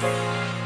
[0.00, 0.59] Bye.